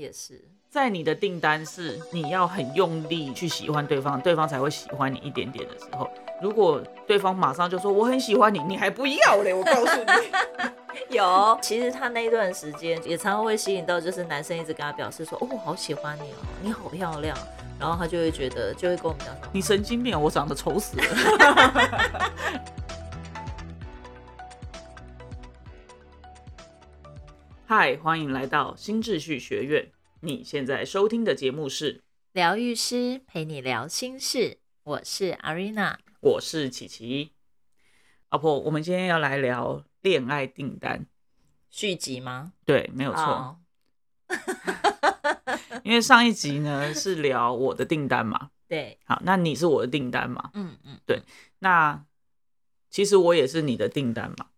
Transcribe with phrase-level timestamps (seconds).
[0.00, 6.08] 也是，在你的订单是你要很用力去喜欢对方，对方才会喜欢你一点点的时候，
[6.40, 10.12] 如果对方马上就说我很喜欢你，你还不要嘞，我告诉你，
[11.16, 11.58] 有。
[11.60, 17.36] 其实他那一段时间也常常会吸引到，就是男生一直跟他表示说，哦，我好喜欢你哦，你好漂亮，
[17.78, 21.04] 然后他就会觉得，就会跟我们讲说，你神经病，我长得丑死了。
[27.72, 29.92] 嗨，欢迎来到新秩序学院。
[30.22, 32.02] 你现在收听的节目是
[32.32, 37.30] 疗愈师陪你聊心事，我是 Arena，我是琪琪。
[38.30, 41.06] 阿婆，我们今天要来聊恋爱订单
[41.70, 42.54] 续集吗？
[42.64, 43.60] 对，没有错。
[45.84, 50.50] 因为上一集呢是聊我的订单嘛， 对，好，那你是我的订单嘛？
[50.54, 51.22] 嗯嗯，对。
[51.60, 52.04] 那
[52.90, 54.48] 其实我也是你的订单嘛，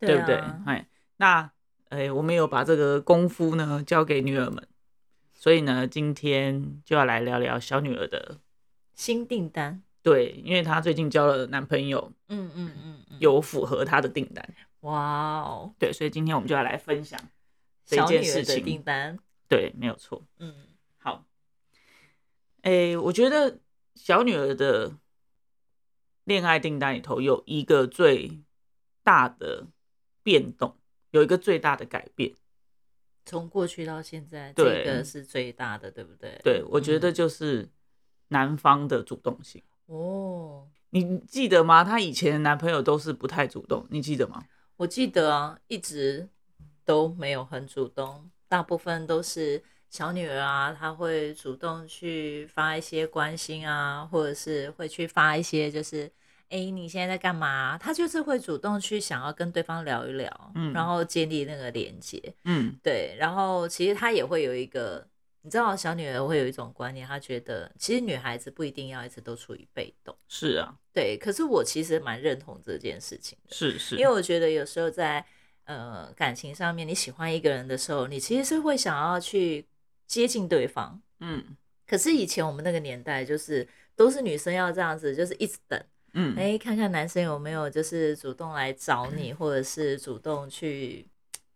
[0.00, 0.36] 对不对？
[0.64, 0.88] 哎，
[1.18, 1.50] 那。
[1.94, 4.66] 哎，我们有把这个功夫呢交给女儿们，
[5.32, 8.40] 所以呢，今天就要来聊聊小女儿的
[8.96, 9.80] 新订单。
[10.02, 14.44] 对，因为她最近交了男朋友，嗯嗯嗯，有符合她的订单。
[14.80, 17.16] 哇哦，对，所以今天我们就要来分享
[17.84, 19.16] 小女儿的订单。
[19.48, 20.20] 对，没有错。
[20.40, 20.52] 嗯，
[20.98, 21.24] 好。
[22.62, 23.60] 哎，我觉得
[23.94, 24.98] 小女儿的
[26.24, 28.42] 恋爱订单里头有一个最
[29.04, 29.68] 大的
[30.24, 30.76] 变动。
[31.14, 32.34] 有一个最大的改变，
[33.24, 36.40] 从过去到现在，这个是最大的，对不对？
[36.42, 37.68] 对，我觉得就是
[38.30, 39.62] 男方的主动性。
[39.86, 41.84] 哦，你记得吗？
[41.84, 44.42] 她以前的男朋友都是不太主动，你记得吗？
[44.74, 46.28] 我记得啊，一直
[46.84, 56.10] 都没有很主动，大部分都是小女儿啊，她会主动去发一些关心啊，或者是会去发一些就是。
[56.50, 57.76] 哎，你现在在干嘛？
[57.78, 63.16] 他就是会主动去想要跟对方聊一聊，嗯，然后建立那个连接，嗯，对。
[63.18, 65.04] 然后其实他也会有一个，
[65.42, 70.16] 你知道，小女儿会有一种观念，她觉得其实女孩子不一定要一直都处于被动。
[70.28, 71.18] 是啊，对。
[71.18, 75.24] 可是我其实蛮认同这件事情的，是是，因为我觉得有时候在
[75.64, 79.66] 呃感情上面，你喜欢一个人的时候，你其实是会想要去
[80.06, 81.56] 接近对方，嗯。
[81.86, 85.82] 可是以前我们那个年代，就是都是女生要这样子，就是一直等。
[86.14, 91.06] 嗯，哎，看看男生有没有就是主动来找你，或者是主动去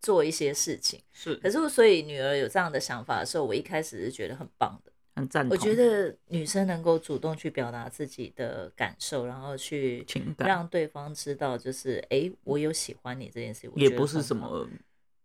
[0.01, 1.01] 做一些事情。
[1.11, 5.57] 是，可是所以女儿有这样的想法的时候，我一开始是觉得很棒的，很赞同。
[5.57, 10.05] 我觉得女生能够主动去表达自己的感受，然后去
[10.37, 14.67] 让对方知道，就是哎，我有喜欢你这件事，也不是什么。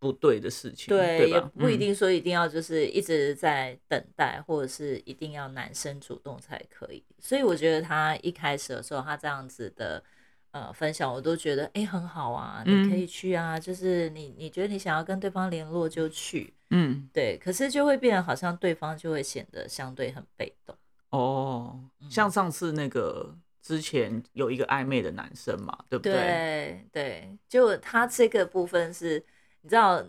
[0.04, 7.03] 不对的事情，对，也不一定说一定要就是一直在等待，或者是一定要男生主动才可以。
[7.19, 10.04] 所以我觉得他一开始的时候，他这样子的
[10.50, 17.38] 呃分享，我都觉得哎很好啊，你可以去啊，就是你你觉得你想要跟对方联络就去，嗯，对。
[17.38, 20.76] 可是就会变得好像对方就会显得相对很被动。
[21.09, 26.12] 哦，像上次那个之前有一个暧昧的男生嘛，对不对？
[26.12, 29.25] 对对，就他这个部分是。
[29.64, 30.04] 你知道，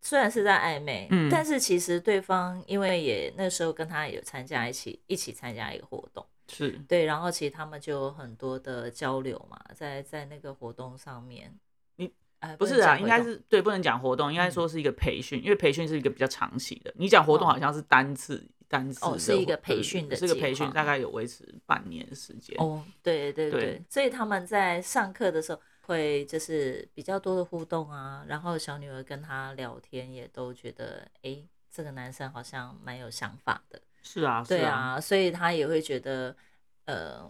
[0.00, 6.72] 虽然是在暧昧，嗯，但是其实对方因为也那时候跟他有参加一起一起参加一个活动，是。
[6.88, 11.56] 对，然后其实他们就有很多的交流嘛，在在那个活动上面，
[11.94, 12.10] 你
[12.58, 25.60] 不是啊，应该是对，不能讲活动，应该说是一个培训，因为培训是一个比较长期的，你讲活动好像是单次单次，哦，是一个培训的，是个培训，大概有维持半年时间，哦，对对对，所以他们在上课的时候。
[25.90, 33.82] 会就是比较多的互动啊，然后小女儿跟他聊天也都觉得，哎，这个男生好像蛮有想法的。
[34.00, 36.36] 是啊，对啊，所以他也会觉得，
[36.84, 37.28] 呃，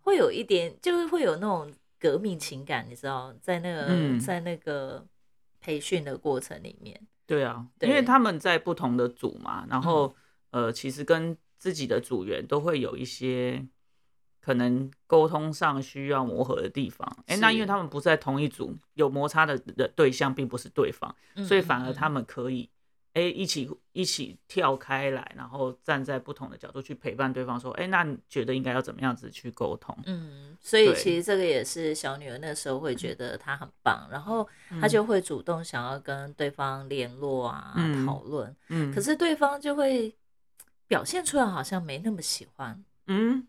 [0.00, 1.70] 会有一点，就是会有那种
[2.00, 5.06] 革命情感，你知道，在那个在那个
[5.60, 6.98] 培训的过程里面。
[7.26, 10.16] 对啊，因为他们在不同的组嘛，然后
[10.50, 13.68] 呃，其实跟自己的组员都会有一些。
[14.48, 21.14] 可能沟通上需要磨合的地方，哎，那因为他们不在同一组，有摩擦的的对象并不是对方，
[21.46, 22.66] 所以反而他们可以，
[23.12, 29.94] 哎，一起一起跳开来，然后站在不同的角度去陪伴对方，说，哎，那你觉得应该要怎么样子去沟通？
[30.06, 34.48] 嗯，所以其实这个也是小女儿那时候会觉得她很棒，然后
[34.80, 37.74] 她就会主动想要跟对方联络啊，
[38.06, 40.16] 讨论，嗯，可是对方就会
[40.86, 43.46] 表现出来好像没那么喜欢，嗯。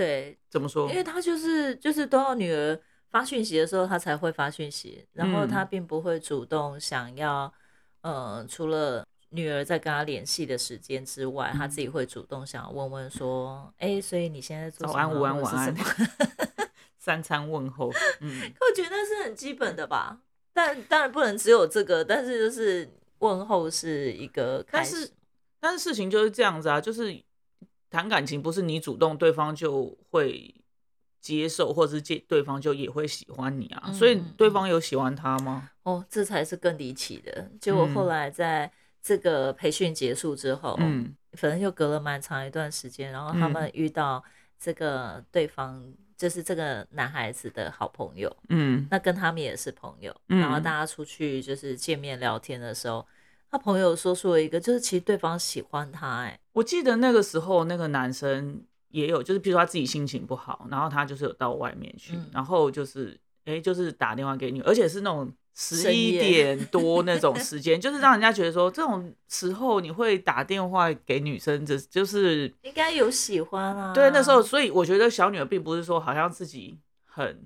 [0.00, 0.88] 对，怎么说？
[0.88, 2.80] 因为他就是就是都要女儿
[3.10, 7.52] 发讯息的时候，他才会发讯息，然后他并不会主动想要，
[8.00, 15.76] 呃，除了女儿在跟他联系的时间之外，他自己会主动想要问问说，哎，所以你现在做早安、午安、晚安，
[16.96, 17.92] 三餐问候。
[18.20, 20.18] 嗯， 可我觉得那是很基本的吧，
[20.54, 22.88] 但当然不能只有这个，但是就是
[23.18, 25.12] 问候是一个开始。
[25.60, 27.14] 但是事情就是这样子啊，就是
[27.90, 30.54] 谈感情不是你主动，对方就会
[31.20, 33.92] 接受，或者是接对方就也会喜欢你啊。
[33.92, 35.70] 所以嗯对方有喜欢他吗？
[35.82, 37.50] 哦，这才是更离奇的。
[37.60, 38.70] 结果后嗯来在
[39.02, 44.22] 这个培训结束之后，嗯反正又隔了蛮长一段时间，然后他嗯们遇到
[44.58, 53.06] 这个对方，就是这个男孩子的好朋友，嗯那跟他们也是朋友，嗯然后大家出去就是见面聊天的时候，
[53.50, 73.92] 他朋友说出了一个，就是其实对方喜欢他、哎，我记得那个时候那个男生也有，就是譬如说他自己心情不好，然后他就是有到外面去，嗯然后就是哎、就是打电话给你，而且是那种十一点多那种 时间，就是让人家觉得说这种时候你会打电话给女生，这就是应该有喜欢啊。
[73.92, 77.44] 对那时候，所以我觉得小女儿并不是说好像自己很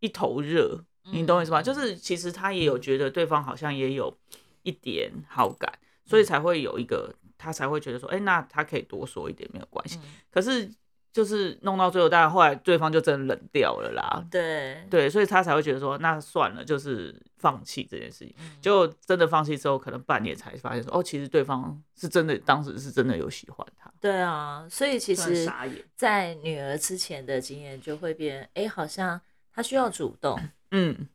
[0.00, 0.82] 一头热，
[1.12, 1.60] 你懂我意思吗？
[1.60, 4.16] 嗯就是其实她也有觉得对方好像也有
[4.62, 5.72] 一点好感，
[6.04, 9.98] 所以才会有一个他才会觉得说，哎、那他可以多说一点没有关系。
[10.02, 10.70] 嗯可是
[11.12, 14.24] 就是弄到最后，当然后来对方就真的冷掉了啦。
[14.30, 18.34] 对对，所以他才会觉得说，那算了，就是放弃这件事情。
[18.40, 23.92] 嗯就真的放弃之后，可能半年才发现说，哦，其实对方是真的，当时是真的有喜欢他。
[24.00, 25.46] 对啊，所以其实。
[25.94, 29.20] 在女儿之前的经验就会变，哎、好像
[29.52, 31.06] 她需要主动，嗯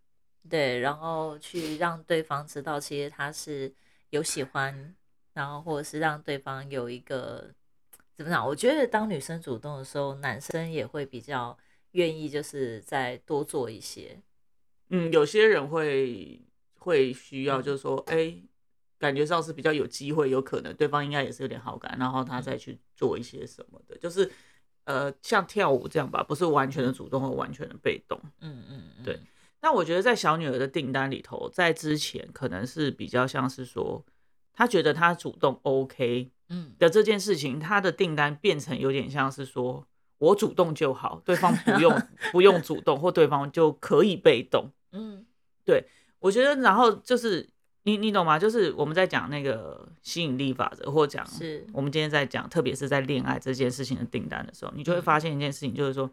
[0.50, 3.74] 对，然后去让对方知道，其实他是
[4.10, 4.96] 有喜欢，
[5.34, 7.52] 然后或者是让对方有一个
[8.16, 8.46] 怎么讲？
[8.46, 11.58] 我觉得当女生主动的时候，男生也会比较
[11.92, 14.20] 愿意，就是再多做一些。
[14.90, 16.42] 嗯，有些人会
[16.80, 18.36] 会需要，嗯就是说，哎、
[18.98, 24.32] 感觉上是比较有机会，有可能对方应该也是有点好感，然后他再去做一些什么的，就是
[24.86, 28.18] 呃，像跳舞这样吧，不是完全的主动或完全的被动。
[28.40, 29.20] 嗯嗯嗯，对
[29.60, 34.06] 但我觉得在小女儿的订单里头，在之前可能是比较像是说，
[34.54, 39.88] 她觉得她主动 OK 嗯的这件事情，她的订单变成有点像是说
[40.20, 42.02] 我主动就好，对方不用
[42.32, 44.72] 不用主动，或对方就可以被动。
[44.92, 45.26] 嗯
[45.66, 45.86] 对
[46.20, 47.48] 我觉得，然后就是
[47.84, 48.40] 你你懂吗？
[48.40, 56.10] 就是我们在讲那个吸引力法则，或讲是我们今天在讲，特别是在恋爱这件事情的订单的时候，你就会嗯发现一件事情，就是说，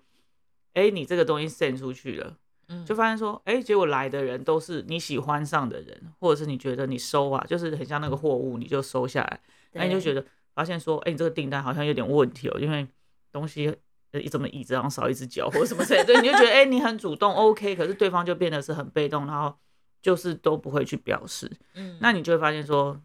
[0.75, 2.37] 哎、你这个东西 send 出去了，
[2.69, 2.85] 嗯。
[2.85, 9.41] 就发现说，哎、结果来的人都是你喜欢上的人，或者是你觉得你收啊，就是很像那个货物，你就收下来，
[9.73, 12.87] 那你就觉得得发现说，哎、你这个订单好像有点问题哦，因为
[13.33, 13.77] 东西。
[14.15, 19.53] 呃，怎么椅子上少一只脚或者什么之类的，对，你就觉得哎、你很主动，OK，可是对方就变得是很被动，然后
[20.01, 21.99] 就是都不会去表示，嗯。
[22.01, 22.97] 那你就会发现说，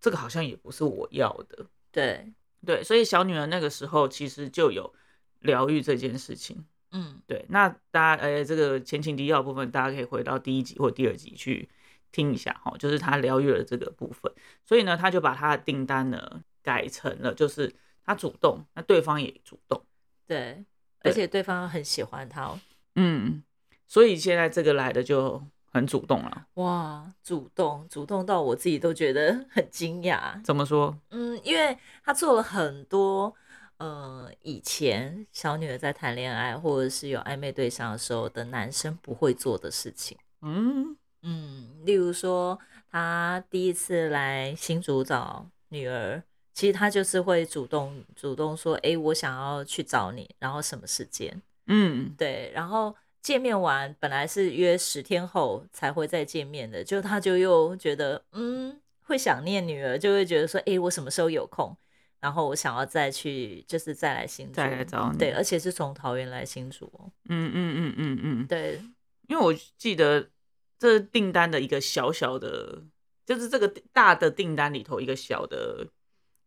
[0.00, 2.32] 这个好像也不是我要的，对。
[2.66, 4.92] 对，所以小女儿那个时候其实就有
[5.38, 7.22] 疗愈这件事情，嗯。
[7.25, 7.25] 对，
[7.56, 11.66] 那大家呃这个前情提要部分，大家可以回到第一集或第二集去
[12.12, 14.30] 听一下哈，就是他疗愈了这个部分，
[14.62, 17.74] 所以呢，他就把他的订单呢改成了就是
[18.04, 19.82] 他主动，那对方也主动，
[20.26, 20.66] 对，
[21.00, 22.60] 对而且对方很喜欢他哦，
[22.94, 23.42] 嗯，
[23.86, 25.42] 所以现在这个来的就
[25.72, 30.44] 很主动了，哇，主动主动到我自己都觉得很惊讶。
[30.44, 30.94] 怎么说？
[31.08, 33.34] 嗯，因为他做了很多，
[33.78, 40.16] 呃，以前小女儿在谈恋爱或者是有暧昧对象的时候的男生不会做的事情。
[40.40, 42.58] 嗯嗯，例如说，
[42.90, 46.22] 他第一次来新竹找女儿，
[46.54, 51.42] 其实他就是会主动主动说，诶，我想要去找你，然后什么时间？
[51.66, 61.76] 嗯对，然后见面完本来是约十天后才会再见面的，就他就又觉得嗯会想念女儿，就会觉得说，诶，我什么时候有空？
[62.20, 65.10] 然后我想要再去，就是再来新竹，再来找。
[65.12, 68.80] 你对，而且是从桃园来新竹哦，嗯嗯嗯嗯嗯，对，
[69.28, 70.30] 因为我记得
[70.78, 72.82] 这订单的一个小小的，
[73.24, 75.86] 就是这个大的订单里头一个小的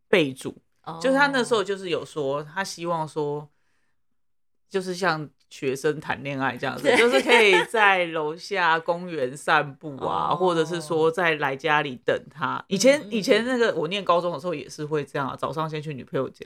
[0.08, 0.60] 备注，
[1.00, 1.64] 就是他那时候哦。
[1.64, 3.48] 就是有说，他希望说，
[4.70, 12.64] 就是像学生谈恋爱这样子，就是可以在楼下公园散步啊，哦或者是说在来家里等他。
[12.68, 16.44] 以前以前那个我念高中的时候也是会这样啊，早上先去女朋友家。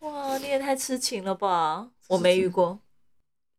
[0.00, 1.88] 哇，你也太痴情了吧！
[2.08, 2.78] 我没遇过，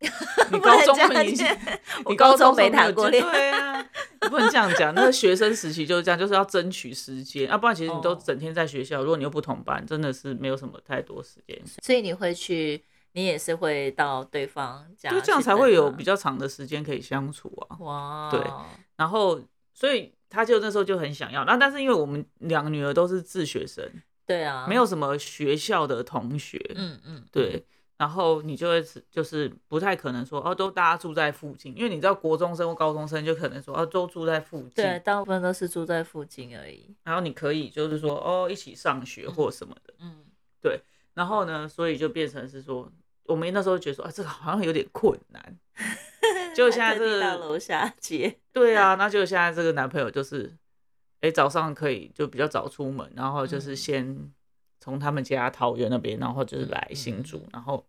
[0.52, 1.72] 你高中不能这样你
[2.12, 3.90] 你高高中没谈过恋爱对啊，
[4.22, 4.94] 你不能这样讲。
[4.94, 11.60] 那个学生时期就是这样，就是要争取时间，要、不然其实你都哦整天在学校，如果你又不同班，真的是没有什么太多时间。
[11.82, 12.84] 所以你会去，
[13.16, 16.04] 你也是会到对方家，就这样才会有比。
[16.04, 17.78] 较长的时间可以相处啊。
[17.80, 18.40] 哇，对
[18.98, 19.42] 然后，
[19.74, 21.46] 所以他就那时候就很想要。
[21.46, 23.84] 那但是因为我们两个女儿都是自学生，
[24.26, 27.66] 对啊，没有什么学校的同学，嗯嗯，对，
[27.98, 36.94] 然后你就会是就是不太可能说哦，都大家住在附近，因为你知道国中生或高中生就可能说哦，都住在附近，对，大部分都是住在附近而已。
[37.04, 40.26] 然后你可以就是说哦，一起上学或什么的，嗯，
[40.62, 40.82] 对
[41.14, 42.92] 然后呢，所以就变成是说，
[43.28, 45.58] 我们那时候觉得说啊，这个好像有点困难，
[46.56, 50.56] 就现在到楼下接，对啊，那就现在这个男朋友就是，
[51.22, 54.34] 哎，早上可以就比较早出门，然后就是嗯先
[54.80, 57.86] 从他们家桃园那边，然后就是来嗯新竹，然后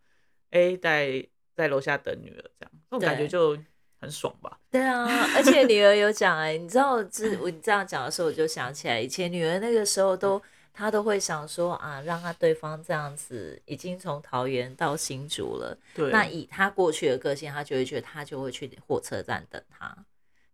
[0.51, 3.57] 哎在在楼下等女儿，这样这种感觉就
[4.01, 4.59] 很爽吧？
[4.71, 10.43] 对啊，而且女儿有讲哎、你知道这我你这样讲的时候，我就想起来以前女儿那个时候都。
[10.77, 19.97] 她都会想说啊，让他对方这样子已经从桃园到新竹了，对，那以他过去的个性，他就会觉得他就会去火车站等他。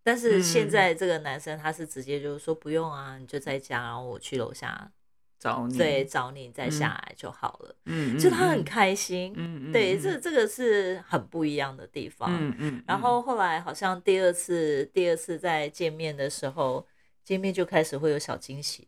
[0.05, 4.93] 但是现嗯在这个男生他是直接就是说不用啊，你就在家，然后我去楼下
[5.41, 7.75] 找你，对找你再下来就好了。
[7.87, 12.31] 嗯，嗯，就他很嗯开心，嗯嗯，对，嗯这这个是很不一样的地方。
[12.33, 16.87] 嗯嗯，然后后来好像第二次第二次再见面的时候，
[17.25, 18.87] 见面就开始会有小惊喜。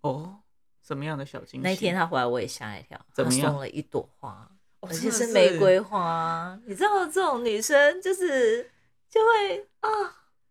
[0.00, 0.40] 哦，
[0.86, 1.64] 什么样的小惊喜？
[1.66, 4.48] 那天他回来我也吓一跳，他怎么样送了一朵花，
[4.80, 6.58] 哦而且是玫瑰花。
[6.66, 8.70] 你知道这种女生就是
[9.08, 9.90] 就会啊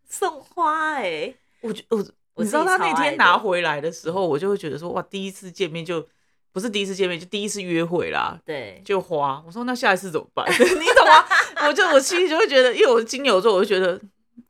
[0.08, 1.98] 送花哎、我觉我
[2.34, 6.06] 我你知道他那天拿回来的时候，我就会觉得说哇，第一次见面就
[6.52, 9.42] 不是第一次见面，就第一次约会啦，对，就花。
[9.46, 10.46] 我说那下一次怎么办？
[10.52, 11.66] 你懂吗？
[11.66, 14.00] 我就我心里就会觉得，因为我是金牛座，我就觉得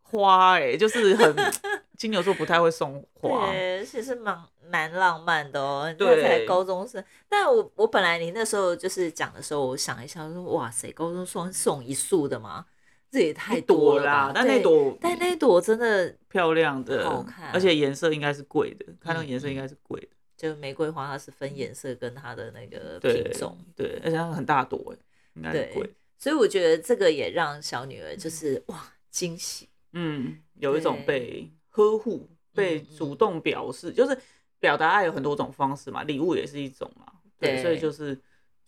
[0.03, 1.53] 花哎、就是很
[1.97, 3.51] 金牛座不太会送花。
[3.51, 4.37] 对，其实蛮
[4.73, 5.85] 蛮浪漫的哦。
[5.87, 12.64] 他对才高中生，但我我本来你那时候就是讲的时候，我想一下说，哇塞，高中送送一束的吗？
[13.11, 24.97] 这也太多了啦，但那朵但那朵真的漂亮的，好看而且颜色应该是贵的，看那个嗯颜色应该是贵的，就玫瑰花，它是分颜色跟它的那个品种，对，而且它很大朵
[25.43, 25.93] 哎，贵。
[26.17, 34.17] 所以我觉得这个也让小女儿就是哇惊喜，嗯，有一种被呵护、被嗯主动表示，就是
[34.62, 37.04] 表达爱有很多种方式嘛，礼物也是一种嘛。
[37.37, 38.16] 对，对所以就是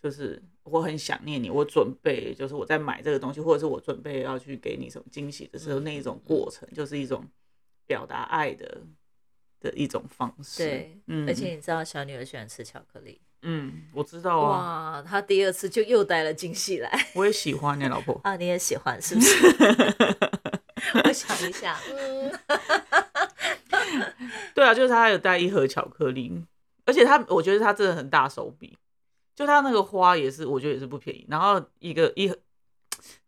[0.03, 7.25] 就是我很想念你，我准备就是我在买这个东西，或者是我准备要去给你什么惊喜的时候，嗯那一种过程就是一种
[7.87, 8.83] 表达爱的
[9.61, 10.65] 的一种方式。
[10.65, 16.91] 对，嗯，而且你知道小女儿喜欢吃巧克力，嗯，我知道啊，哇，她第二次就又带了惊喜来。
[17.15, 18.21] 我也喜欢你老婆。
[18.25, 19.33] 啊，你也喜欢是不是？
[21.05, 22.33] 我想一下，嗯，
[24.55, 26.45] 对啊，就是他有带一盒巧克力，
[26.85, 28.77] 而且他我觉得他真的很大手笔，
[29.35, 31.27] 就他那个花也是，我觉得也是不便宜。
[31.29, 32.37] 然后一个一盒，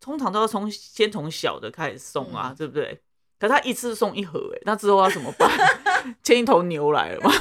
[0.01, 3.01] 通常都要从先从小的开始送啊，嗯对不对？
[3.39, 5.51] 可他一次送一盒、欸，那之后要怎么办？
[6.23, 7.31] 牵一头牛来了吗？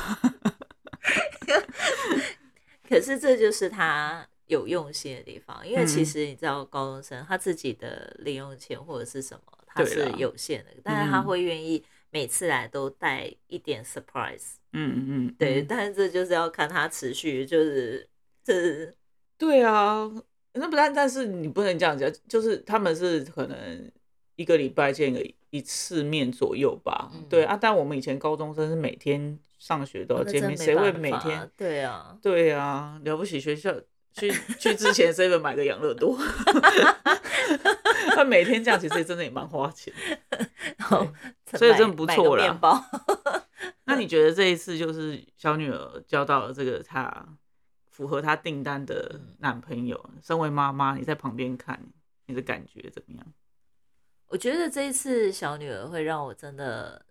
[2.87, 11.81] 可是这就是他有用心的地方，因为其嗯实你知道，高中生他自己的零用钱或者是什么，他是有限的，但是他嗯会愿意
[12.15, 18.07] 每次来都带一点 surprise，嗯嗯嗯，对，嗯但是这就是要看他持续，就是
[18.41, 18.89] 这
[19.37, 20.09] 对啊，
[20.53, 23.91] 那不但但是你不能这样讲，就是他们是可能
[24.37, 27.11] 一个礼拜见个一次面左右吧。
[27.13, 31.51] 嗯对啊，但我们以前高中生是每天上学都要见面，谁会每天？
[31.57, 33.75] 对啊，对啊，了不起学校
[34.15, 36.17] 去去之前 seven 买个养乐多，
[38.15, 39.93] 他每天这样其实真的也蛮花钱。
[41.57, 42.83] 所以真的不错啦面包，
[43.85, 47.25] 那你觉得这一次就是小女儿交到了这个她
[47.89, 51.81] 符合她订单的嗯男朋友，身为妈妈，你在旁边看，
[52.25, 53.25] 你的感觉怎么样？
[54.27, 57.05] 我觉得这一次小女儿会让我真的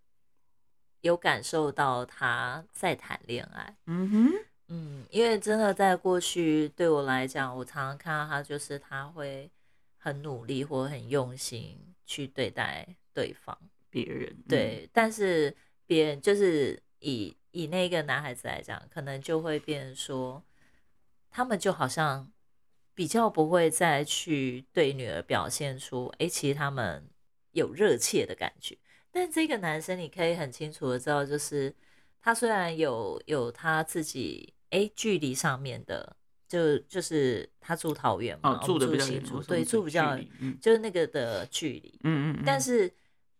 [1.00, 3.76] 有感受到她在谈恋爱。
[3.86, 4.32] 嗯哼，
[4.74, 9.48] 嗯，因为真的在过去对我来讲，我常常看到他，就是他会
[9.96, 13.56] 很努力或很用心去对待对方。
[13.88, 20.42] 别人嗯对，但是别人就是以以那个男孩子来讲，可能就会变成说，
[21.30, 22.28] 他们就好像
[22.94, 27.08] 比较不会再去对女儿表现出，哎、其实他们
[27.52, 28.76] 有热切的感觉。
[29.12, 31.72] 但这个男生，你可以很清楚的知道，就是
[32.20, 36.16] 他虽然有有他自己哎距离上面的，
[36.48, 40.58] 就就是他住桃园嘛，哦，住的比较远对，住比较嗯。
[40.60, 42.92] 就是那个的距离，嗯嗯，但是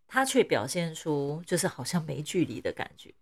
[0.07, 3.13] 他却表现出就是好像没距离的感觉，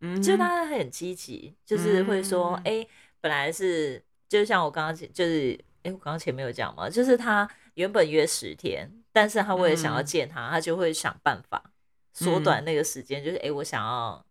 [0.00, 2.82] 嗯就是他很积极，就是会说，嗯。
[2.82, 2.86] 哎、
[3.20, 10.04] 本来是就像我刚刚就是，哎、我刚刚前面有讲嘛，就是他原本约十天，但是他为了想要嗯。
[10.04, 11.72] 见他，他就会想办法
[12.12, 14.23] 缩短那个时间，就是哎、我想要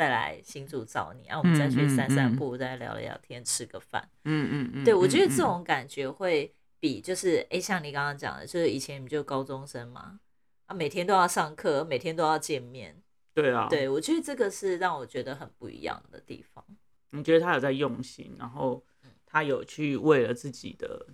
[0.00, 4.08] 再来新竹找你，然、后我们再去散散嗯步，再聊聊天，吃个饭。
[4.24, 10.18] 嗯嗯嗯，对我觉得这嗯种感觉会比就是哎，像你刚刚讲的，就是以前你们就高中生嘛，
[10.64, 13.02] 啊，每天都要上课，每天都要见面。
[13.34, 16.64] 对啊，对我觉得这个是让我觉得很不一样的地方。
[17.10, 18.82] 你觉得他有在用心，然后
[19.26, 21.08] 他有去为了自己的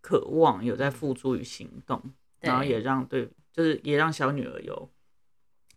[0.00, 2.00] 渴望有在付诸于行动，
[2.38, 4.88] 然后也让对，就是也让小女儿有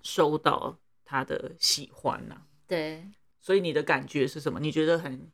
[0.04, 2.36] 收到他的喜欢呐。
[2.68, 3.08] 对，
[3.40, 4.60] 所以你的感觉是什么？
[4.60, 5.32] 你觉得很？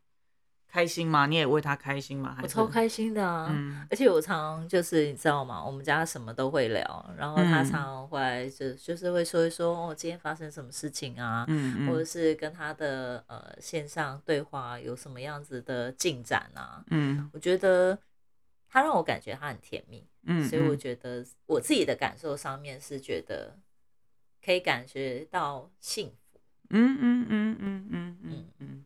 [0.74, 1.26] 开心吗？
[1.26, 2.40] 你也为他开心吗？
[2.42, 3.86] 我超开心的啊！
[3.90, 5.62] 而且我常就是你知道吗？
[5.62, 11.44] 我们家什么都会聊，然后他常会就就是会说一说哦，今天发生什么事情啊？
[11.50, 16.82] 嗯或者是跟他的呃线上对话有什么样子的进展啊？
[16.90, 18.00] 嗯，我觉得
[18.70, 23.60] 他让我感觉他很甜蜜，嗯，所以我觉得我自己的感受上面是觉得
[24.44, 26.40] 可以感觉到幸福。
[26.70, 28.86] 嗯嗯嗯嗯嗯嗯嗯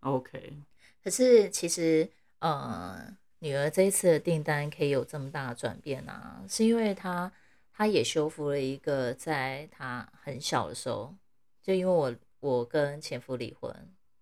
[0.00, 0.52] ，OK。
[1.02, 7.30] 可是其实，呃，女儿这一次的订单可以有这么大的转变啊，是因为她
[7.72, 11.14] 她也修复了一个，在她很小的时候，
[11.62, 13.72] 就因为我我跟前夫离婚，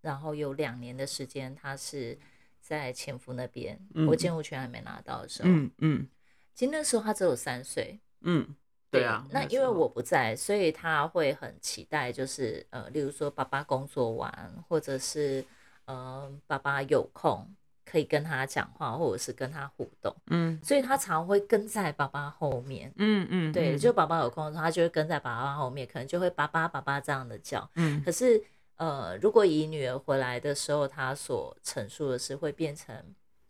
[0.00, 2.18] 然后有两年的时间，她是
[2.60, 6.08] 在前夫那边，我监护权还没拿到的时候，嗯嗯，
[6.54, 8.54] 其实那时候她只有三岁，嗯，
[8.90, 15.44] 对啊，那因为我不在，所以他会很期待，就是呃，例如说爸爸工作完，或者是。
[15.88, 17.46] 呃，爸爸有空
[17.84, 23.92] 可以跟他讲话，或者是跟他互动，嗯，所以他常会跟在爸爸后面，嗯嗯，对，就。
[23.92, 28.42] 爸爸有空的时候，他就会跟在爸爸后面，可能就会爸爸爸爸这样的叫，嗯，可是
[28.78, 32.92] 呃，如果以女儿回来的时候，他所陈述的是会变成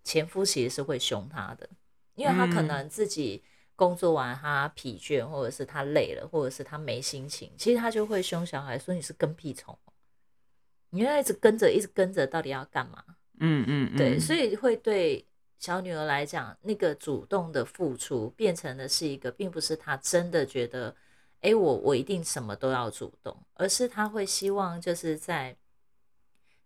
[0.04, 1.66] 前夫其实是会凶他的，
[2.16, 3.42] 因为他可能自己
[3.76, 9.78] 工作完他疲倦，或者是他累了，或者是他没心情，其实他就会凶小孩说你是跟屁虫。
[10.90, 13.04] 你要一直跟着，一直跟着，到底要干嘛？
[13.38, 15.26] 嗯嗯，对，所以会对
[15.58, 20.96] 小女儿来讲，那个主动的付出变成的是一个，并不是她真的觉得，
[21.42, 25.54] 哎，我我一定什么都要主动，而是她会希望就是在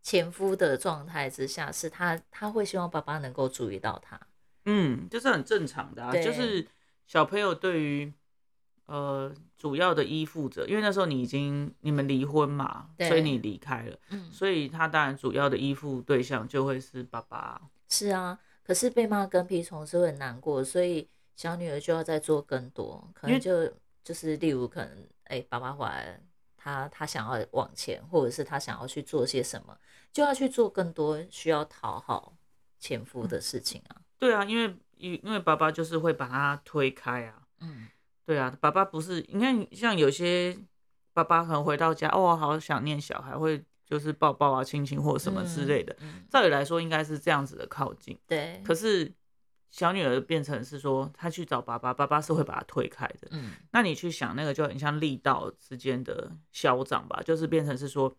[0.02, 4.20] 前夫的状态之下，是她她会希望爸爸能够注意到他。
[4.66, 6.64] 嗯，这是很正常的啊，就是
[7.10, 8.12] 小朋友对于。
[8.86, 17.62] 呃，主要的依附者，因为那时候你已经你们离婚嘛，所以你离开了，嗯，所以他当然主要的依附对象就会是爸爸。
[17.88, 26.20] 是啊，可是被骂跟屁虫是会很难过，所以小女儿就要再做更多，可能就就是例如可能，哎，爸爸回来，
[26.56, 29.78] 他他想要往前，或者是他想要去做些什么，
[30.12, 32.36] 就要去做更多需要讨好
[32.80, 34.02] 前夫的事情啊。
[34.18, 37.88] 对啊，因为因因为爸爸就是会把他推开啊，嗯。
[38.26, 40.56] 对啊，爸爸不是你看，像有些
[41.12, 45.96] 爸爸可能回到家，哦，好想念小孩，会就是抱抱啊、亲亲或什么之类的。
[46.28, 48.16] 照理来说，应该是这样子的靠近。
[48.28, 48.62] 对。
[48.64, 49.12] 可是
[49.70, 53.26] 小女儿变成是说，她去找爸爸，爸爸是会把她推开的。
[53.32, 53.50] 嗯。
[53.72, 58.16] 那你去想，那个就很像力道之间的消长吧，就是变成是说，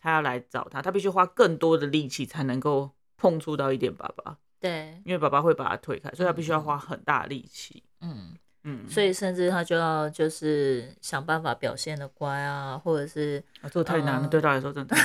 [0.00, 4.38] 他要来找他，他必须花更多的力气才能够碰触到一点爸爸。
[4.62, 4.98] 对。
[5.04, 7.82] 因为爸爸会把他推开，所以他必须要花很大力气。
[8.00, 8.34] 嗯。
[8.64, 14.96] 嗯，所以甚至他就要就是想办法表现的乖啊，或者是啊，这太难了，对他来说真的，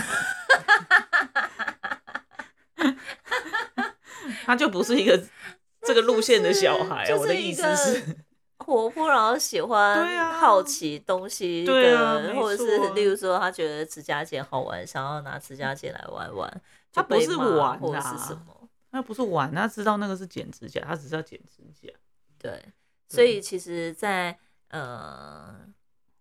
[4.45, 5.19] 他就不是一个
[5.81, 7.11] 这个路线的小孩。
[7.15, 8.17] 我的意思是，
[8.63, 16.61] 活泼然后喜欢好奇东西的，或者是例如说他觉得指甲剪好玩，想要拿指甲剪来玩玩，
[16.93, 18.55] 他不是玩或者是什么，
[18.91, 21.93] 他不是玩，他知道那个是剪指甲，他只是要剪指甲，
[22.37, 22.63] 对。
[23.09, 25.65] 所以其实，在呃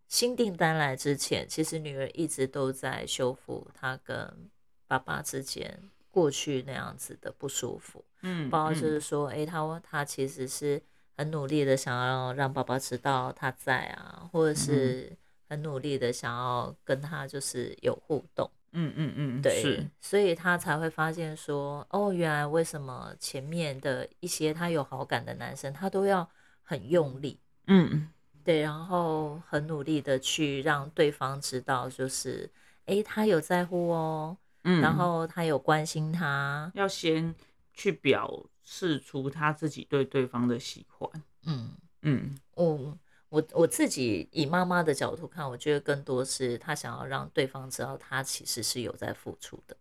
[0.07, 4.49] 新订单来之前，其实女儿一直都在修复她跟
[4.87, 8.05] 爸爸之间过去那样子的不舒服。
[8.23, 10.81] 嗯，包括就是说，哎，她她其实是
[11.17, 15.17] 很努力的想要让爸爸知道她在啊，或者是
[15.49, 18.49] 很努力的想要跟他就是有互动。
[18.79, 26.29] 嗯嗯嗯，对，所以他才会发现说，哦，原来为什么前面的一些他有好感的男生，他都要。
[26.69, 28.09] 很用力，嗯，
[28.43, 32.51] 对，然后很努力的去让对方知道，就是，
[32.87, 37.33] 哎，他有在乎哦，嗯，然后他有关心他，要先
[37.73, 41.09] 去表示出他自己对对方的喜欢，
[41.45, 41.71] 嗯。
[42.03, 49.77] 嗯，我我我自己以妈妈的角度看，我觉得更多是他想要让对方知道，他其实是有在付出的。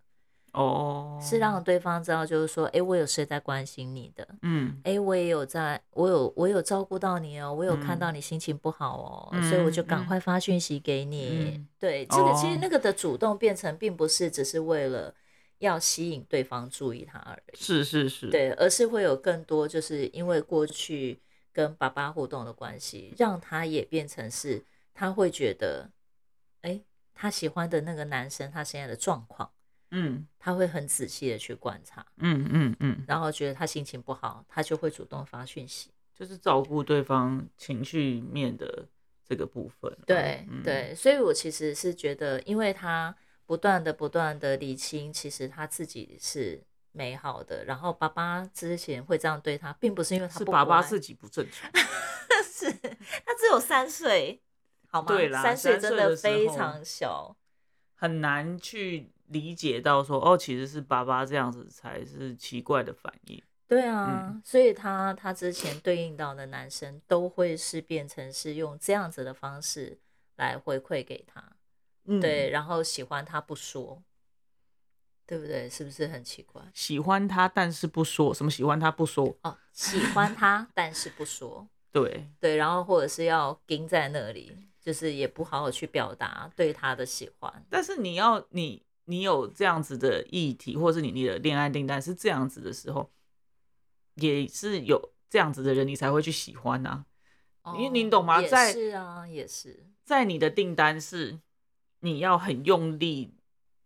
[0.53, 11.62] 哦，是让对方知道，就是说，哎，我有谁在关心你的，嗯，哎，我也有在，我有我有照顾到你哦，我有看到你心情不好哦，所以我就赶快发讯息给你。
[11.77, 15.13] 对，这个其实那个的主动变成，并不是只是为了
[15.60, 17.58] 要吸引对方注意他而已。
[17.58, 21.19] 是是是，对，而是会有更多，就是因为过去
[21.55, 24.61] 跟爸爸互动的关系，让他也变成是，
[24.93, 25.89] 他会觉得，
[26.63, 29.49] 哎，他喜欢的那个男生他现在的状况，
[29.91, 35.91] 嗯他会很仔细的去观察，嗯嗯嗯，然后觉得他心情不好，他就会主动发讯息。
[36.13, 38.85] 就是照顾对方情绪面的
[39.25, 40.03] 这个部分啊。
[40.05, 43.15] 对、嗯，对，所以我其实是觉得，因为他
[43.45, 46.61] 不断的不断的理清，其实他自己是
[46.95, 51.69] 美好的，然后爸爸之前会这样对他，并不是因为他是爸爸自己不正常。
[52.43, 54.41] 是他只有三岁，
[54.88, 55.08] 好吗？
[55.08, 57.36] 对啦三岁真的非常小。
[57.95, 63.41] 很难去理解到说，哦，其实是爸爸这样子才是奇怪的反应。
[63.67, 69.97] 对啊，嗯所以他他之前对应到的男生都会是变成是用这样子的方式
[70.36, 71.43] 来回馈给他，
[72.05, 74.01] 嗯，对，，然后喜欢他不说，
[75.27, 75.69] 对不对？
[75.69, 76.61] 是不是很奇怪？
[76.73, 87.65] 喜欢他，但是不说什么喜欢他不说，哦，喜欢他但是不说，对，对，然后或者是要盯在那里，就是也不好好去表达对他的喜欢。
[87.69, 93.11] 但是你要你你有这样子的议题，或者是你你的恋爱订单是这样子的时候，
[94.15, 97.05] 也是有这样子的人，你才会去喜欢呐、
[97.77, 99.85] 因为你懂吗在是啊，也是。
[100.03, 101.39] 在你的订单是
[102.01, 103.33] 你要很用力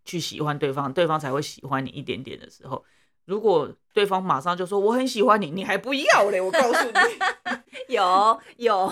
[0.10, 2.84] 去喜欢对方，对方才会喜欢你一点点的时候，
[3.26, 6.94] 如果对方马上就说我很喜欢你，你还不要嘞，我告诉你，
[7.94, 8.86] 有有，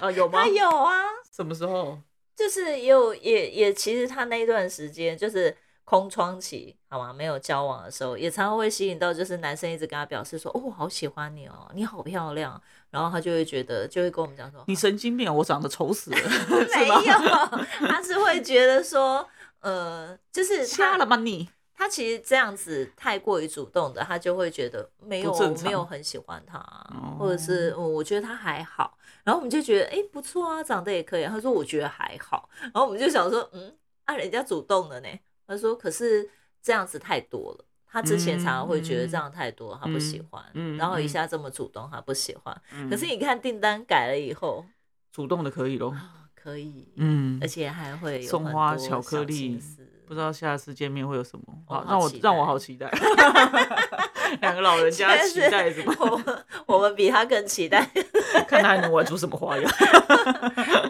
[0.00, 0.48] 啊，有吗他？
[0.50, 1.98] 有啊，什么时候？
[2.34, 7.12] 就是有也也，其实他那一段时间就是空窗期，好吗？
[7.12, 12.60] 没有交往的时候，也常常会吸引到，就是男生一直跟他表示说，哦，我好喜欢你哦，你好漂亮，
[12.90, 15.32] 然后他就会觉得，就会跟我们讲说，你神经病啊！
[15.32, 16.16] 我长得丑死了，
[16.74, 19.24] 没有，他是会觉得说，
[19.64, 21.48] 呃，就是他瞎了吧你？
[21.76, 26.58] 他其实这样子太过于主动的，他就会觉得没有没有很喜欢他，
[26.90, 31.24] 哦或者是、嗯我觉得他还好，然后我们就觉得哎、诶不错啊，长得也可以。
[31.24, 33.74] 他说我觉得还好，然后我们就想说嗯，
[34.04, 35.08] 啊人家主动的呢。
[35.46, 36.30] 他说可是
[36.62, 37.64] 这样子太多了。
[37.86, 42.62] 他之前常常会觉得这样太多，他不喜欢，嗯然后一嗯下这么主动，他不喜欢。
[42.72, 44.64] 嗯可是你看订单改了以后
[45.10, 45.96] 主动的可以咯。
[46.44, 49.58] 啊，可以，嗯而，且还会有送花巧克力
[50.06, 52.90] 不知道下次见面会有什么，好好让我让我好期待。
[54.42, 55.94] 两个老人家期待什么？
[56.04, 57.88] 我们我们比他更期待。
[58.46, 59.70] 看他还能玩出什么花样。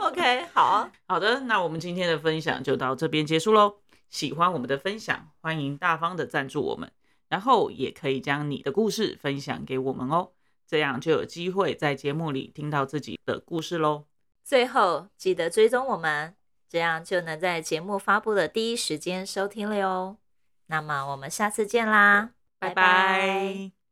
[0.00, 3.76] OK，好啊，好的，那我们今天的分享就到这边结束喽。
[4.10, 6.90] 喜欢我们的分享，欢迎大方的赞助我们，
[7.28, 10.30] 然后也可以将你的故事分享给我们哦，
[10.66, 14.04] 这样就有机会在节目里听到自己的故事喽。
[14.44, 16.34] 最后记得追踪我们，
[16.68, 20.18] 这样就能在节目发布的第一时间收听了哟。
[20.66, 23.83] 那么我们下次见啦，拜拜